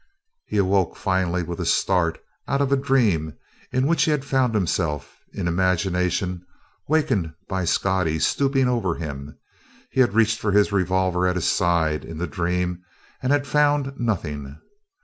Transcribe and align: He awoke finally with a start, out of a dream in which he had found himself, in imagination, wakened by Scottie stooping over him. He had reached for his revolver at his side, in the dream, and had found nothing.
He 0.47 0.57
awoke 0.57 0.97
finally 0.97 1.43
with 1.43 1.59
a 1.59 1.65
start, 1.67 2.19
out 2.47 2.59
of 2.59 2.71
a 2.71 2.75
dream 2.75 3.35
in 3.71 3.85
which 3.85 4.01
he 4.05 4.09
had 4.09 4.25
found 4.25 4.55
himself, 4.55 5.19
in 5.31 5.47
imagination, 5.47 6.43
wakened 6.87 7.35
by 7.47 7.65
Scottie 7.65 8.17
stooping 8.17 8.67
over 8.67 8.95
him. 8.95 9.37
He 9.91 10.01
had 10.01 10.15
reached 10.15 10.39
for 10.39 10.51
his 10.53 10.71
revolver 10.71 11.27
at 11.27 11.35
his 11.35 11.45
side, 11.47 12.03
in 12.03 12.17
the 12.17 12.25
dream, 12.25 12.81
and 13.21 13.31
had 13.31 13.45
found 13.45 13.93
nothing. 13.99 14.59